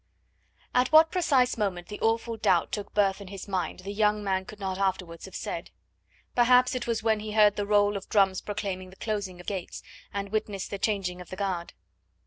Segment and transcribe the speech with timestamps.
[0.73, 4.45] At what precise moment the awful doubt took birth in his mind the young man
[4.45, 5.69] could not afterwards have said.
[6.33, 9.53] Perhaps it was when he heard the roll of drums proclaiming the closing of the
[9.53, 11.73] gates, and witnessed the changing of the guard.